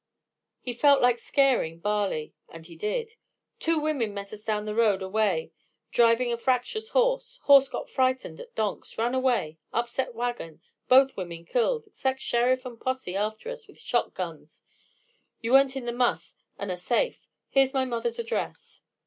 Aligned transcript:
He 0.63 0.73
felt 0.73 0.99
like 0.99 1.19
scaring 1.19 1.77
Barley, 1.77 2.33
and 2.49 2.65
he 2.65 2.75
did. 2.75 3.17
"Two 3.59 3.77
women 3.79 4.15
met 4.15 4.33
us 4.33 4.43
down 4.43 4.65
the 4.65 4.73
road 4.73 5.03
a 5.03 5.07
way 5.07 5.51
driving 5.91 6.33
a 6.33 6.39
fractious 6.39 6.89
horse 6.89 7.37
horse 7.43 7.69
got 7.69 7.87
frightened 7.87 8.39
at 8.41 8.55
donks 8.55 8.97
ran 8.97 9.13
away 9.13 9.59
upset 9.71 10.15
wagon 10.15 10.59
both 10.87 11.15
women 11.15 11.45
killed 11.45 11.85
expect 11.85 12.19
sheriff 12.21 12.65
and 12.65 12.81
posse 12.81 13.15
after 13.15 13.47
us 13.51 13.67
with 13.67 13.77
shot 13.77 14.15
guns. 14.15 14.63
You 15.39 15.51
weren't 15.51 15.75
in 15.75 15.85
the 15.85 15.93
muss 15.93 16.35
and 16.57 16.71
are 16.71 16.77
safe. 16.77 17.27
Here's 17.49 17.71
my 17.71 17.85
mother's 17.85 18.17
address." 18.17 18.81